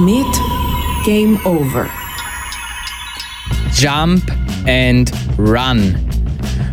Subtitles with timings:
[0.00, 0.40] Komet
[1.04, 1.86] Game Over.
[3.74, 4.22] Jump
[4.66, 5.94] and Run.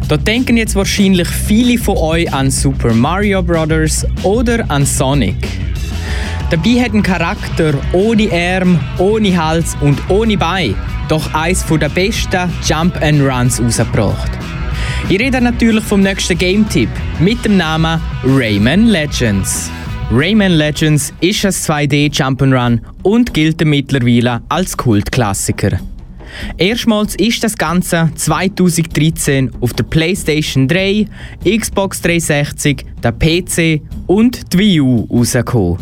[0.08, 4.06] Da denken jetzt wahrscheinlich viele von euch an Super Mario Bros.
[4.24, 5.46] oder an Sonic.
[6.50, 10.76] Dabei hat ein Charakter ohne Arm, ohne Hals und ohne Bein
[11.10, 14.32] doch eins der besten Jump and Runs rausgebracht.
[15.10, 19.70] Ich rede natürlich vom nächsten Game-Tipp mit dem Namen Rayman Legends.
[20.10, 25.82] Rayman Legends ist ein 2D Jump'n'Run und gilt mittlerweile als Kultklassiker.
[26.58, 31.08] Erstmals ist das Ganze 2013 auf der PlayStation 3,
[31.46, 35.78] Xbox 360, der PC und die Wii U rausgekommen.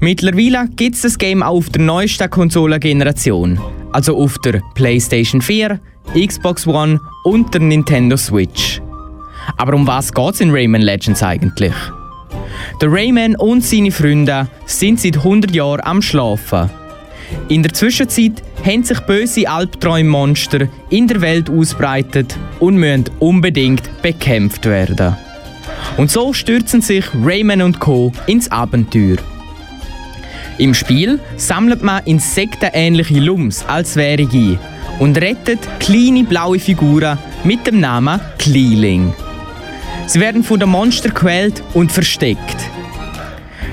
[0.00, 3.58] Mittlerweile gibt es das Game auch auf der neuesten Konsolengeneration,
[3.92, 5.80] also auf der PlayStation 4,
[6.14, 8.82] Xbox One und der Nintendo Switch.
[9.56, 11.72] Aber um was geht es in Rayman Legends eigentlich?
[12.80, 16.70] Der Rayman und seine Freunde sind seit 100 Jahren am Schlafen.
[17.48, 24.66] In der Zwischenzeit haben sich böse Albträummonster in der Welt ausbreitet und müssen unbedingt bekämpft
[24.66, 25.16] werden.
[25.96, 28.12] Und so stürzen sich Rayman und Co.
[28.26, 29.16] ins Abenteuer.
[30.58, 34.58] Im Spiel sammelt man insektenähnliche Lums als wäre ein
[34.98, 39.14] und rettet kleine blaue Figuren mit dem Namen Kleeling.
[40.08, 42.56] Sie werden von den Monstern gequält und versteckt.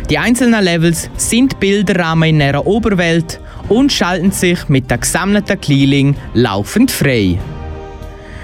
[0.10, 6.18] Die einzelnen Levels sind Bilderrahmen in einer Oberwelt und schalten sich mit der gesammelten Kleeling
[6.34, 7.40] laufend frei.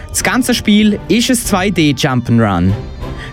[0.08, 2.72] Das ganze Spiel ist ein 2D Jump'n'Run.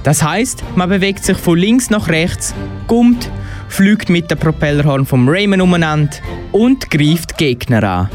[0.03, 2.53] Das heißt, man bewegt sich von links nach rechts,
[2.89, 3.31] gummt,
[3.69, 6.17] fliegt mit dem Propellerhorn vom Rayman umeinander
[6.51, 8.11] und greift Gegner an.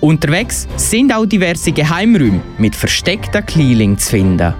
[0.00, 4.54] Unterwegs sind auch diverse Geheimräume mit versteckten Kleeling zu finden.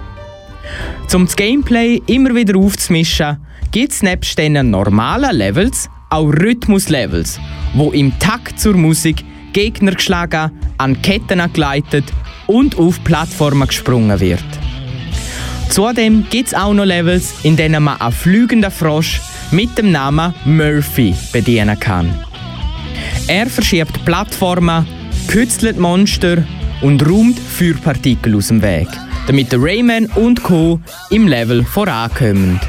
[1.13, 3.37] Um das Gameplay immer wieder aufzumischen,
[3.71, 7.39] gibt es nebst den normalen Levels auch Rhythmus-Levels,
[7.73, 12.05] wo im Takt zur Musik Gegner geschlagen, an Ketten geleitet
[12.47, 14.43] und auf Plattformen gesprungen wird.
[15.69, 19.21] Zudem gibt es auch noch Levels, in denen man einen fliegenden Frosch
[19.51, 22.13] mit dem Namen Murphy bedienen kann.
[23.27, 24.85] Er verschiebt Plattformen,
[25.27, 26.43] kützelt Monster
[26.81, 28.89] und räumt Feuerpartikel aus dem Weg,
[29.31, 30.81] damit der Rayman und Co.
[31.09, 32.59] im Level vorankommen.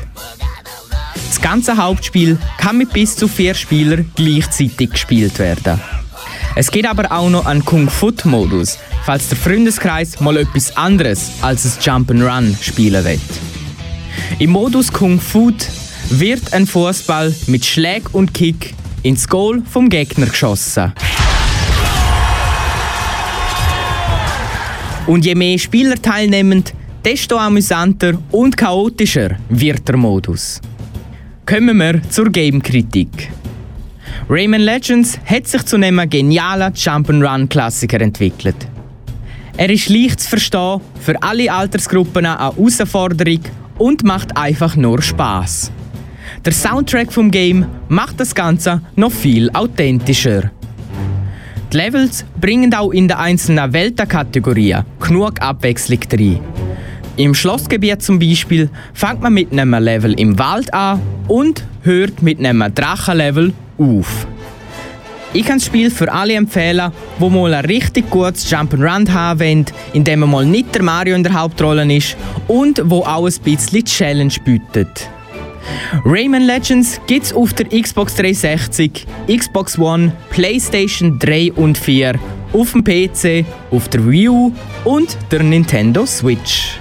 [1.26, 5.80] Das ganze Hauptspiel kann mit bis zu vier Spielern gleichzeitig gespielt werden.
[6.54, 11.82] Es gibt aber auch noch einen Kung-Fu-Modus, falls der Freundeskreis mal etwas anderes als ein
[11.82, 13.18] Jump'n'Run spielen will.
[14.38, 15.50] Im Modus Kung-Fu
[16.10, 20.92] wird ein Fußball mit Schläg und Kick ins Goal vom Gegner geschossen.
[25.06, 26.62] Und je mehr Spieler teilnehmen,
[27.04, 30.60] desto amüsanter und chaotischer wird der Modus.
[31.44, 33.30] Kommen wir zur Game-Kritik.
[34.28, 38.56] Rayman Legends hat sich zu einem genialen Jump'n'Run-Klassiker entwickelt.
[39.56, 43.40] Er ist leicht zu verstehen, für alle Altersgruppen eine Herausforderung
[43.78, 45.72] und macht einfach nur Spaß.
[46.44, 50.50] Der Soundtrack vom Game macht das Ganze noch viel authentischer.
[51.72, 56.40] Die Levels bringen auch in den einzelnen Weltenkategorien genug Abwechslung rein.
[57.16, 62.38] Im Schlossgebiet zum Beispiel fängt man mit einem Level im Wald an und hört mit
[62.38, 64.26] einem Drachenlevel auf.
[65.32, 69.66] Ich kann das Spiel für alle empfehlen, die mal ein richtig gutes Jump'n'Run haben wollen,
[69.94, 72.18] in dem mal nicht der Mario in der Hauptrolle ist
[72.48, 75.08] und wo auch ein bisschen Challenge bietet.
[76.04, 82.14] Rayman Legends gibt's auf der Xbox 360, Xbox One, PlayStation 3 und 4,
[82.52, 84.52] auf dem PC, auf der Wii U
[84.84, 86.78] und der Nintendo Switch.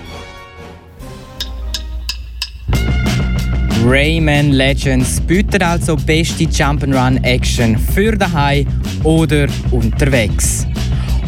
[3.84, 8.68] Rayman Legends bietet also beste Jump'n'Run Action für daheim
[9.04, 10.68] oder unterwegs.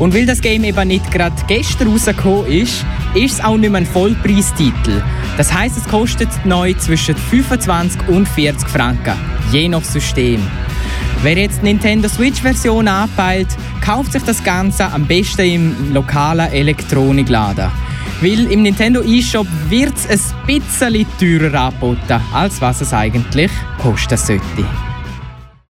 [0.04, 3.80] Und weil das Game eben nicht gerade gestern rausgekommen ist, ist es auch nicht mehr
[3.80, 5.02] ein Vollpreistitel.
[5.38, 9.14] Das heißt, es kostet neu zwischen 25 und 40 Franken,
[9.54, 10.42] je nach System.
[11.22, 13.48] Wer jetzt die Nintendo Switch-Version anpeilt,
[13.80, 17.72] kauft sich das Ganze am besten im lokalen Elektronikladen.
[18.20, 24.18] Weil im Nintendo eShop wird es ein bisschen teurer angeboten, als was es eigentlich kosten
[24.18, 24.66] sollte.